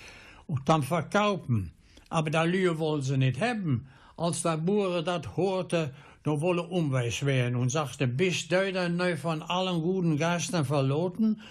[0.46, 1.72] Und dann verkaufen.
[2.10, 3.88] Aber da Lühe wollen sie nicht haben.
[4.18, 9.16] Als der Boeren dat hoorte, dan wolle umweis werden und sagte, bist du da neu
[9.16, 11.42] von allen guten Geistern verloten?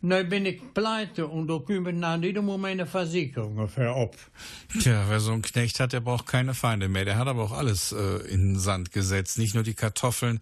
[0.00, 4.16] Nu bin ich pleite und da kommen nach jedem Moment eine Versicherung für ab.
[4.80, 7.04] Tja, wer so einen Knecht hat, der braucht keine Feinde mehr.
[7.04, 9.38] Der hat aber auch alles äh, in den Sand gesetzt.
[9.38, 10.40] Nicht nur die Kartoffeln,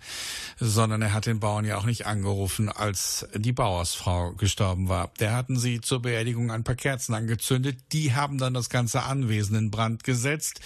[0.59, 5.13] sondern er hat den Bauern ja auch nicht angerufen, als die Bauersfrau gestorben war.
[5.21, 7.79] Der hatten sie zur Beerdigung ein paar Kerzen angezündet.
[7.93, 10.61] Die haben dann das ganze Anwesen in Brand gesetzt.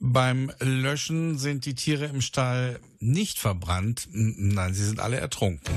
[0.00, 4.08] Beim Löschen sind die Tiere im Stall nicht verbrannt.
[4.12, 5.74] Nein, sie sind alle ertrunken.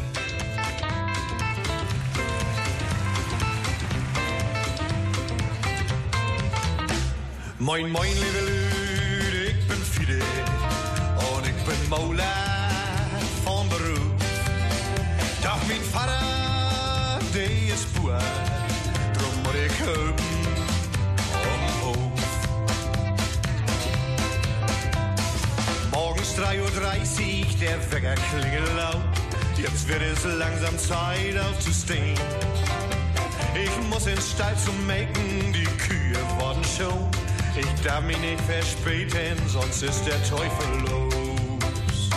[7.61, 10.17] Moin, moin, lieve Lude, ik ben Fide
[11.17, 12.33] en ik ben Mola
[13.43, 14.21] van beroep.
[15.41, 18.21] Doch mijn vader, die is boer,
[19.11, 20.25] drum ik hupen
[21.53, 22.19] omhoog.
[25.91, 29.01] Morgens 3.30 Uhr, der Wecker klingelt laut.
[29.55, 32.17] Jetzt wird es langsam Zeit aufzustehen.
[33.53, 37.20] Ich muss ins Stall zum Melken, die Kühe worden schon.
[37.53, 42.09] Ich darf mich nicht verspäten, sonst ist der Teufel los.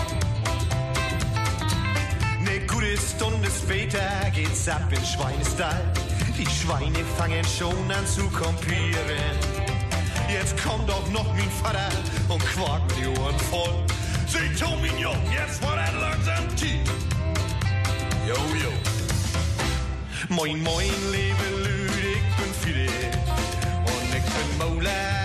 [2.40, 5.92] Ne gute Stunde später geht's ab in Schweinestall.
[6.38, 9.34] Die Schweine fangen schon an zu kompieren.
[10.32, 11.90] Jetzt kommt auch noch mein Vater
[12.28, 13.84] und quakt die Ohren voll.
[14.28, 16.88] Seht zu, mein Jung, jetzt war er langsam tief.
[18.26, 18.70] Jo, jo.
[20.28, 22.92] Moin, moin, liebe Lüde, ich bin Fide
[23.84, 25.23] und ich bin Mola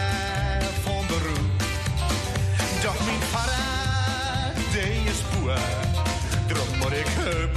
[6.92, 7.50] hüpfen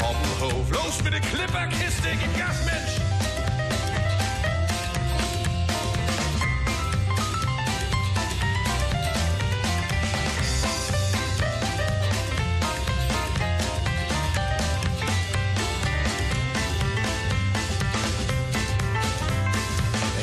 [0.00, 0.70] auf dem Hof.
[0.70, 3.00] Los mit der Klipperkiste, gib Gas, Mensch!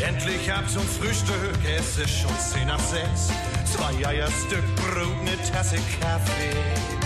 [0.07, 1.35] Endlich ab zum Frühstück,
[1.77, 3.29] es ist schon zehn nach sechs.
[3.71, 7.04] Zwei Eier, Stück Brot, ne Tasse Kaffee.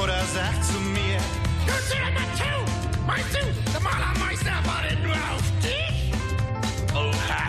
[0.00, 1.20] Mutter sagt zu mir,
[1.66, 3.02] Hörst du das mal zu?
[3.06, 6.14] Meinst du, der Malermeister wartet nur auf dich?
[6.94, 7.42] Oha.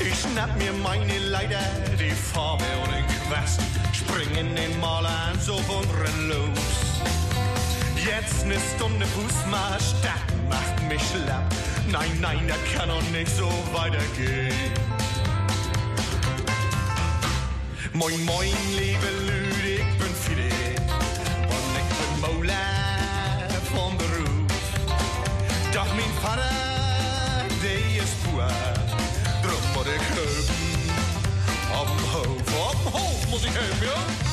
[0.00, 1.62] Ich schnapp mir meine Leiter,
[1.96, 3.60] die Farbe und den Quast,
[3.92, 6.58] spring in den Maleranzug und renn los.
[8.04, 11.44] Jetzt ne Stunde Fußmarsch, das macht mich schlapp.
[11.92, 14.52] Nein, nein, das kann doch nicht so weitergehen.
[17.92, 19.59] Moin, moin, liebe Lüde,
[32.86, 34.29] Hof muss ich helfen, ja?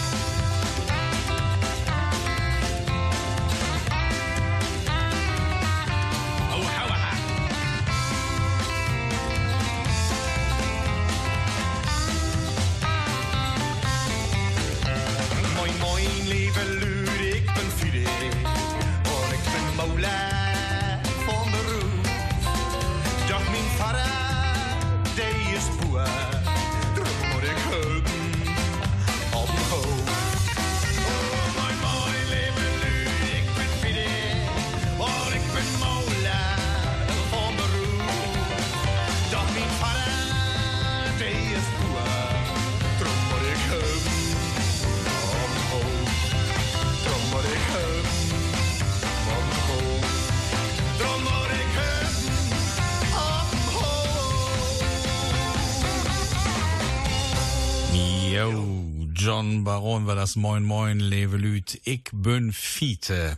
[59.27, 63.37] John Baron war das Moin Moin, Levelüt, ich bin Fiete.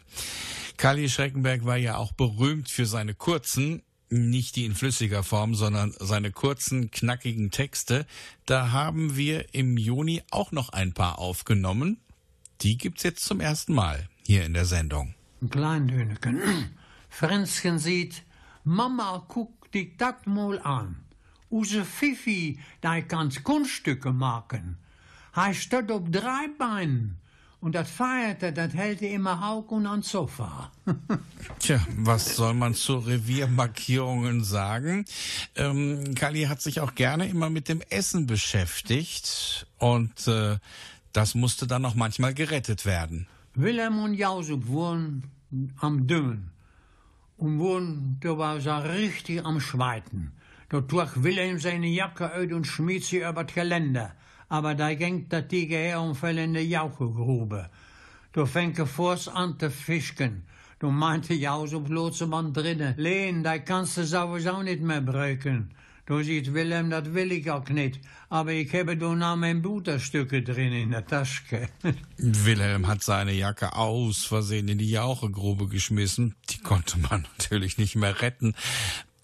[0.77, 3.81] Kali Schreckenberg war ja auch berühmt für seine kurzen,
[4.11, 8.05] nicht die in flüssiger Form, sondern seine kurzen, knackigen Texte.
[8.45, 11.97] Da haben wir im Juni auch noch ein paar aufgenommen.
[12.61, 15.15] Die gibt's jetzt zum ersten Mal hier in der Sendung.
[15.41, 16.39] Ein Kleindöneken.
[17.09, 18.21] Fränzchen sieht,
[18.63, 21.03] Mama, guck dich dat mal an.
[21.49, 24.77] Use Fifi, die kann Kunststücke machen.
[25.31, 27.19] Hij steht op drei Beinen.
[27.61, 30.71] Und das feierte, das hält er immer Hauk und ans Sofa.
[31.59, 35.03] Tja, was soll man zu Reviermarkierungen sagen?
[35.55, 40.57] Ähm, Kali hat sich auch gerne immer mit dem Essen beschäftigt und äh,
[41.11, 43.27] das musste dann auch manchmal gerettet werden.
[43.55, 45.29] Willem und Jausub wohnen
[45.79, 46.51] am Dümmen.
[47.35, 50.31] Und wohnen, da war sie richtig am Schweiten.
[50.69, 54.13] Da trug Willem seine Jacke aus und schmied sie über das Geländer.
[54.49, 57.69] Aber da ging der Tiger her und fell in die Jauchegrube.
[58.33, 60.43] Da fängt er vors an zu fischen.
[60.79, 65.71] Da meinte Jausub Lotsemann drinnen, Leen, da kannst du sowieso nicht mehr brücken.
[66.05, 67.99] Da sieht Willem, das will ich auch nicht.
[68.29, 71.69] Aber ich habe da noch mein Butterstücke drin in der Tasche.
[72.17, 76.33] Wilhelm hat seine Jacke aus Versehen in die Jauchegrube geschmissen.
[76.49, 78.55] Die konnte man natürlich nicht mehr retten.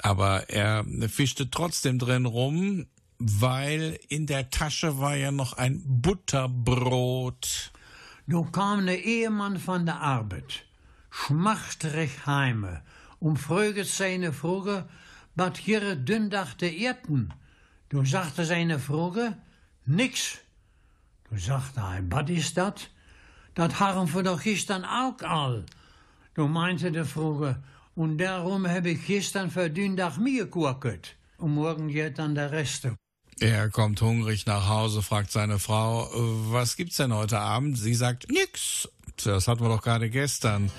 [0.03, 2.85] Aber er fischte trotzdem drin rum,
[3.19, 7.71] weil in der Tasche war ja noch ein Butterbrot.
[8.27, 10.65] Da kam der Ehemann von der Arbeit,
[11.11, 12.81] schmachterig heime,
[13.19, 14.87] und fröget seine Frage,
[15.35, 17.33] wat hier dündachte Erden.
[17.89, 19.37] Du sagte seine Frage,
[19.85, 20.39] nix.
[21.29, 22.89] Du sagte er, wat is dat?
[23.53, 25.65] Dat haben wir doch gestern auch all.
[26.33, 27.63] Du meinte der Frage,
[27.95, 31.15] und darum habe ich gestern für Dündach mir gekocht.
[31.37, 32.89] Und morgen geht dann der Rest.
[33.39, 37.77] Er kommt hungrig nach Hause, fragt seine Frau, "Äh, was gibt's denn heute Abend?
[37.77, 38.87] Sie sagt, nix.
[39.23, 40.69] Das hatten wir doch gerade gestern.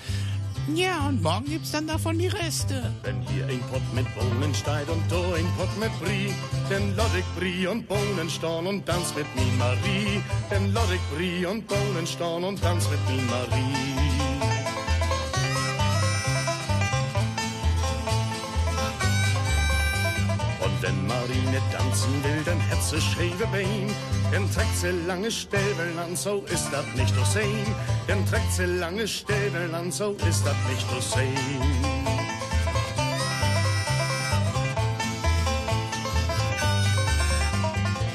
[0.75, 2.93] Ja, und morgen gibt's dann davon die Reste.
[3.03, 6.33] Wenn hier ein Pott mit Bohnen steht und da ein Pott mit Brie,
[6.69, 10.21] dann lad ich Brie und Bohnen stehen und tanz mit mi Marie.
[10.51, 14.16] Dann lad ich Brie und Bohnen stehen und tanz mit mi Marie.
[21.57, 23.91] Marine tanzen will, dann hat sie schäve Bein.
[24.33, 27.75] Dann trägt sie lange Stäbeln an, so ist das nicht zu sehen.
[28.07, 31.37] Dann trägt sie lange Stäbeln an, so ist das nicht zu sehen.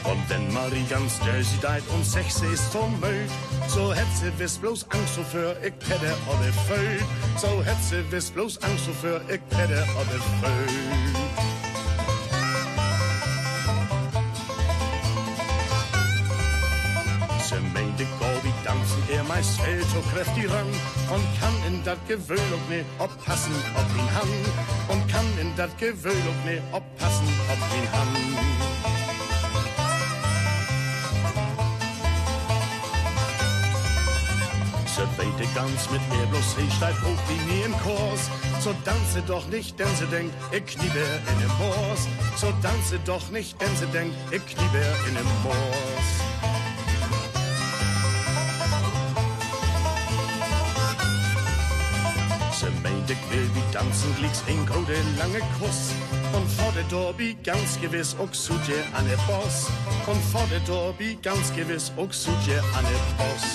[0.03, 3.27] Und wenn Marie ganz dirty deit und Sex ist vom Müll,
[3.67, 6.99] so hätt sie wiss bloß Angst wofür ich hätte alle Föll.
[7.37, 11.30] So hätt sie wiss bloß Angst wofür ich hätte alle Föll.
[18.72, 20.67] Gobi dansen, er meist fällt so kräftig ran
[21.13, 24.30] und kann in dat Gewöhl auch ne oppassen, ob ihn han
[24.89, 28.07] und kann in dat Gewöhl auch ne oppassen, ob ihn han.
[34.95, 38.30] Ze weite ganz mit mir bloß steigt hoch wie nie im Kurs.
[38.59, 42.07] So tanze doch nicht, denn sie denkt, ich kniebe in dem Moors.
[42.36, 46.30] So tanze doch nicht, denn sie denkt, ich kniebe in dem Moors.
[53.82, 55.82] Dansen, glieks een grote lange Kuss.
[56.34, 58.29] Und vor der Dorbi ganz gewiss auch
[58.97, 59.67] an der Boss.
[60.05, 62.13] Und vor der Dorbi ganz gewiss auch
[62.77, 63.45] an der Boss.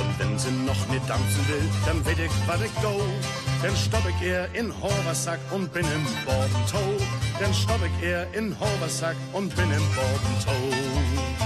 [0.00, 2.94] Und wenn sie noch nicht tanzen will, dann weet ich, wat ich go.
[3.62, 6.88] Dann stopp ich ihr in Horversack und bin im Bordentau.
[7.40, 11.41] Dann stopp ich ihr in Horversack und bin im Bordentau.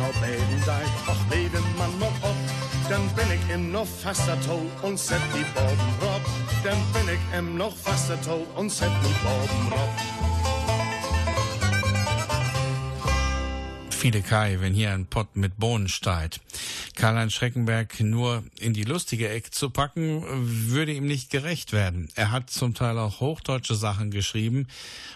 [0.00, 2.34] Auf Bäden seid, ach lebe man noch ob,
[2.88, 6.20] dann bin ich im noch faster Tau und set die Borden rob.
[6.64, 9.90] Dann bin ich im noch faster Tau und set die Borden rob.
[13.90, 16.40] Viele Kai, wenn hier ein Pott mit Bohnen steigt.
[16.94, 20.22] Karl-Heinz Schreckenberg nur in die lustige Ecke zu packen,
[20.68, 22.08] würde ihm nicht gerecht werden.
[22.14, 24.68] Er hat zum Teil auch hochdeutsche Sachen geschrieben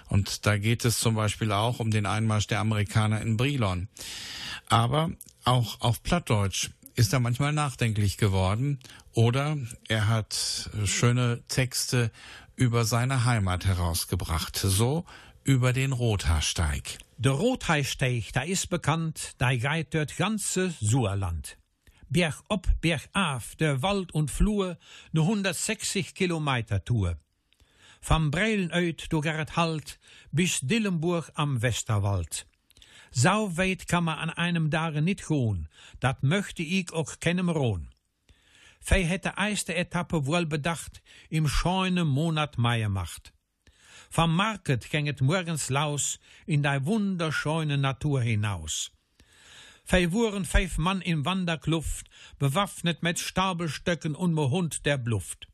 [0.09, 3.89] und da geht es zum Beispiel auch um den Einmarsch der Amerikaner in Brilon.
[4.68, 5.11] Aber
[5.45, 8.81] auch auf Plattdeutsch ist er manchmal nachdenklich geworden
[9.12, 9.57] oder
[9.89, 12.11] er hat schöne Texte
[12.57, 14.57] über seine Heimat herausgebracht.
[14.57, 15.05] So
[15.45, 16.99] über den Rothaarsteig.
[17.16, 21.57] Der Rotheisteig, da ist bekannt, da geht dort ganze Suerland.
[22.11, 24.79] Berg op, berg af, der Wald und Flur,
[25.13, 27.19] ne 160 Kilometer Tour.
[28.01, 29.99] Vom Breilen uit durch Gerrit Halt
[30.31, 32.47] bis Dillenburg am Westerwald.
[33.11, 35.69] So weit kann man an einem Tage nicht gehen,
[36.01, 37.91] dat möchte ich auch keinem rohn.
[38.81, 43.35] Fei hätte erste Etappe wohl bedacht im scheune Monat Mai gemacht.
[44.11, 48.91] Vom Market gänget morgens laus in die wunderschöne Natur hinaus.
[49.91, 55.49] Fei wuren fünf Mann in Wanderkluft, bewaffnet mit Stabelstöcken und mo Hund der Bluft.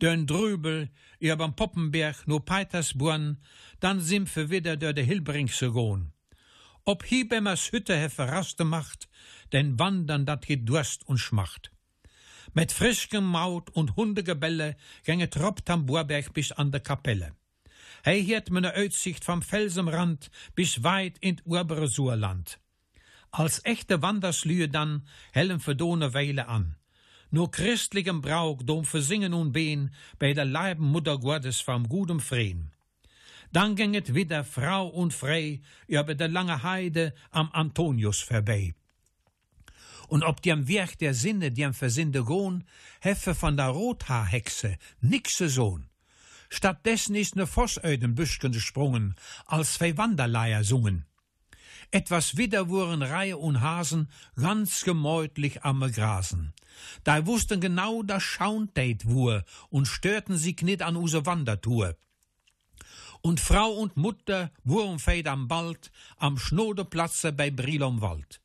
[0.00, 0.88] Dön drübel,
[1.20, 3.38] beim Poppenberg, no Petersburn,
[3.80, 6.12] dann sind wir wieder der de Hilbringse gohn.
[6.84, 9.08] Ob Hiebemmers Hütte he verraste macht,
[9.50, 11.72] denn wandern dat geht Durst und Schmacht.
[12.54, 17.34] Mit frischem Maut und Hundegebelle gänge Troppt am Burberg bis an der Kapelle.
[18.04, 22.60] Hei hiert meine Aussicht vom Felsenrand bis weit in obere Surland.
[23.36, 26.76] Als echte Wanderslühe dann hellen verdone Weile an.
[27.30, 32.72] Nur christlichem Brauch dom versingen und behen bei der Leiben Mutter Gottes vom guten Freen.
[33.52, 38.74] Dann gänget wieder Frau und frei über der lange Heide am Antonius vorbei.
[40.08, 42.64] Und ob die am Werk der Sinne, die am Versinde gohn,
[43.00, 45.90] heffe von der Rothaarhexe nixe Sohn.
[46.48, 49.14] Stattdessen ist ne Vossöden Büschken gesprungen,
[49.44, 51.04] als zwei Wanderleier sungen.
[51.90, 56.52] Etwas wieder wurden Reihe und Hasen ganz gemäutlich am Grasen.
[57.04, 61.96] Da wussten genau, dass Schauntät wur und störten sich nit an use Wandertour.
[63.22, 68.40] Und Frau und Mutter wurden feit am Bald am Schnodeplatze bei Brilom Wald.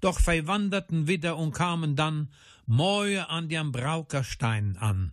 [0.00, 2.32] Doch verwanderten wieder und kamen dann
[2.66, 5.12] Mäue an dem Braukerstein an.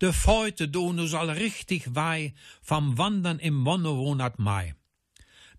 [0.00, 4.74] De Feute donu soll richtig wei vom Wandern im Monowonat Mai.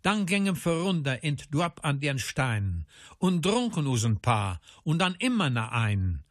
[0.04, 2.86] Dann gängen wir runter in Dorp an den Stein
[3.20, 6.24] und trunken us ein paar und dann immer na ein.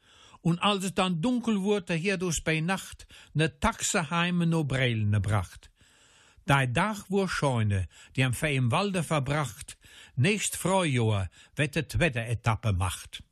[0.43, 5.21] Und als es dann dunkel wurde, hier durch bei Nacht ne Taxe heime no Breilne
[5.21, 5.71] bracht.
[6.45, 9.79] Dei Dach wur Scheune, die am Fee im Walde verbracht,
[10.17, 13.23] nächst Freujahr wird de zweite Etappe macht.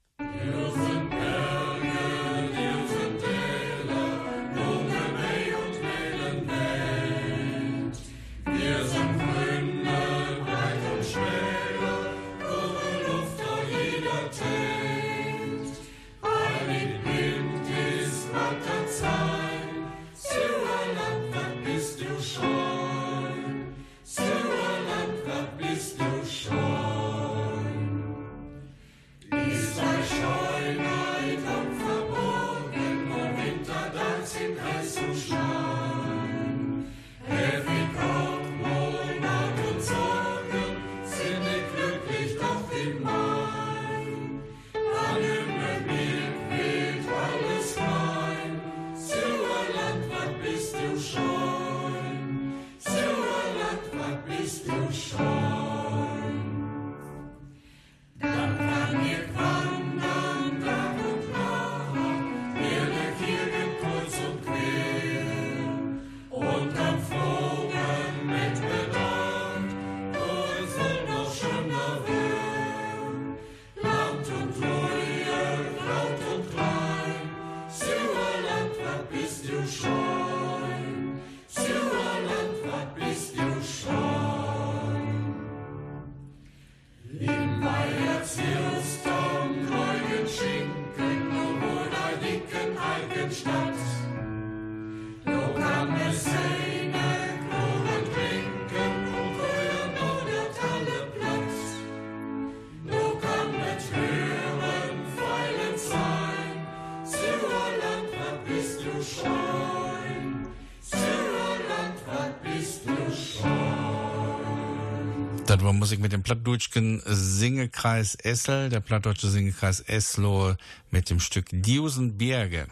[115.71, 120.57] War Musik mit dem Plattdeutschen Singekreis Essel, der Plattdeutsche Singekreis Eslohe
[120.91, 122.67] mit dem Stück Diusenberge.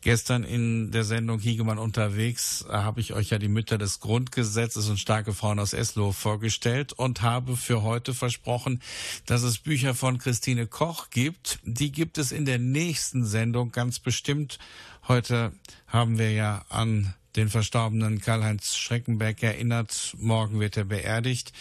[0.00, 4.88] Gestern in der Sendung Hiegemann unterwegs äh, habe ich euch ja die Mütter des Grundgesetzes
[4.88, 8.80] und starke Frauen aus Eslohe vorgestellt und habe für heute versprochen,
[9.26, 11.58] dass es Bücher von Christine Koch gibt.
[11.64, 14.58] Die gibt es in der nächsten Sendung ganz bestimmt.
[15.08, 15.52] Heute
[15.88, 20.14] haben wir ja an den verstorbenen Karl-Heinz Schreckenberg erinnert.
[20.18, 21.52] Morgen wird er beerdigt.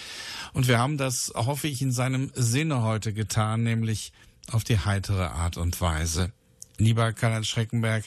[0.54, 4.14] Und wir haben das, hoffe ich, in seinem Sinne heute getan, nämlich
[4.52, 6.32] auf die heitere Art und Weise.
[6.78, 8.04] Lieber Karl-Heinz Schreckenberg,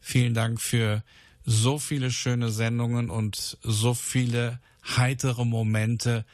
[0.00, 1.02] vielen Dank für
[1.44, 4.60] so viele schöne Sendungen und so viele
[4.96, 6.24] heitere Momente.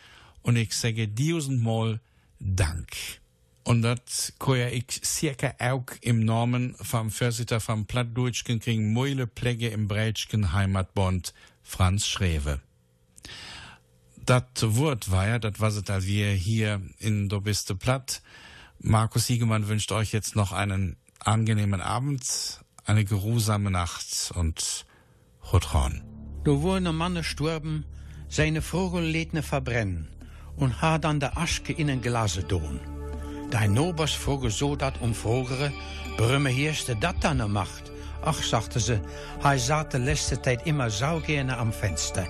[0.43, 2.01] Und ich sage tausendmal
[2.39, 2.93] Dank.
[3.67, 9.67] Und das kann ich circa auch im Namen vom Vorsitter vom Plattdeutschen kriegen Meule Pläge
[9.71, 12.61] im Breitschen Heimatbund Franz Schrewe.
[14.25, 18.23] Das Wort war ja, das was es, als wir hier in Do biste Platt.
[18.79, 24.87] Markus Siegemann wünscht euch jetzt noch einen angenehmen Abend, eine geruhsame Nacht und
[25.51, 26.03] Hotron.
[26.45, 27.85] Da wurde ein Mann gestorben,
[28.29, 30.07] seine Vogel lädt ne verbrennen
[30.55, 32.79] und hat dann der Aschke in ein Glas tun.
[33.51, 35.73] Dein Nobers vroge so dat umfrogere,
[36.17, 37.93] Brümme Hirste dat dann er macht.
[38.25, 39.01] Ach, sagte sie,
[39.43, 42.27] er saß de letzte Zeit immer sau gerne am Fenster.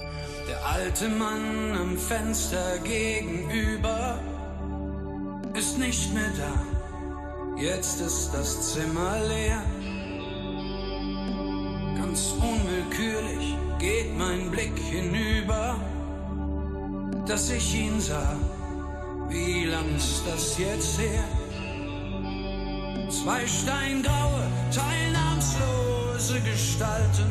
[0.49, 4.19] Der alte Mann am Fenster gegenüber
[5.55, 7.61] ist nicht mehr da.
[7.61, 9.63] Jetzt ist das Zimmer leer.
[11.97, 15.81] Ganz unwillkürlich geht mein Blick hinüber,
[17.27, 18.37] dass ich ihn sah.
[19.29, 21.25] Wie lang ist das jetzt her?
[23.11, 27.31] Zwei steingraue, teilnahmslose Gestalten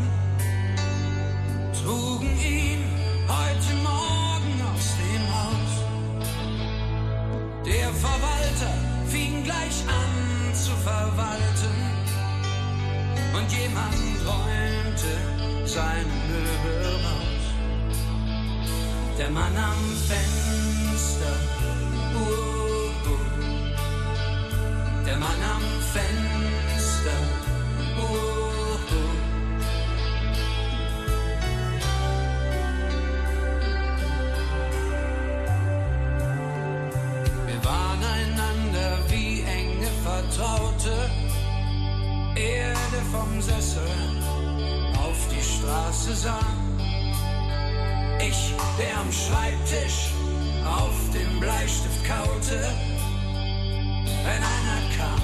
[1.74, 2.84] trugen ihn
[3.28, 5.74] heute Morgen aus dem Haus.
[7.66, 8.74] Der Verwalter
[9.08, 11.76] fing gleich an zu verwalten
[13.38, 17.46] und jemand räumte seine Möbel raus.
[19.18, 21.65] Der Mann am Fenster.
[25.06, 25.62] Der Mann am
[25.94, 27.18] Fenster.
[37.48, 41.10] Wir waren einander wie enge Vertraute.
[42.36, 43.82] Erde vom Sessel
[44.98, 46.40] auf die Straße sah.
[48.20, 50.12] Ich, der am Schreibtisch
[50.66, 52.60] auf dem Bleistift kaute.
[54.26, 55.22] Wenn einer kam,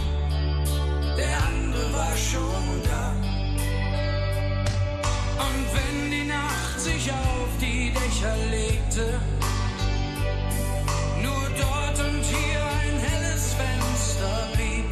[1.18, 3.14] der andere war schon da.
[5.46, 9.20] Und wenn die Nacht sich auf die Dächer legte,
[11.22, 14.86] nur dort und hier ein helles Fenster blieb.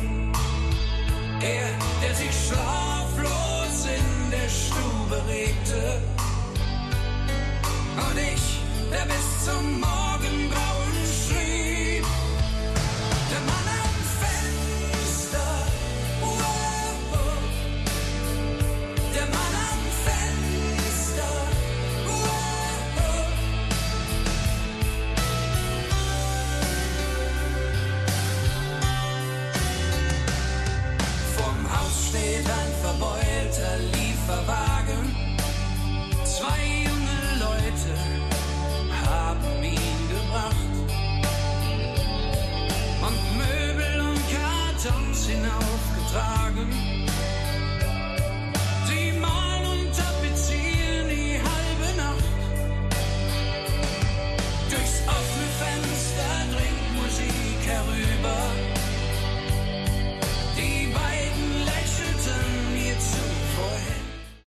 [1.41, 1.70] Er,
[2.02, 6.02] der sich schlaflos in der Stube regte.
[7.95, 10.09] Und ich, der bis zum Morgengrauen